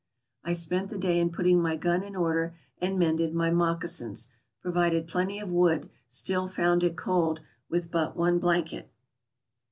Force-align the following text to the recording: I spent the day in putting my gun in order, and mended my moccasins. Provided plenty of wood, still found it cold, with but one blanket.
I 0.43 0.53
spent 0.53 0.89
the 0.89 0.97
day 0.97 1.19
in 1.19 1.29
putting 1.29 1.61
my 1.61 1.75
gun 1.75 2.01
in 2.01 2.15
order, 2.15 2.57
and 2.79 2.97
mended 2.97 3.35
my 3.35 3.51
moccasins. 3.51 4.29
Provided 4.59 5.05
plenty 5.07 5.37
of 5.39 5.51
wood, 5.51 5.91
still 6.07 6.47
found 6.47 6.83
it 6.83 6.97
cold, 6.97 7.41
with 7.69 7.91
but 7.91 8.17
one 8.17 8.39
blanket. 8.39 8.89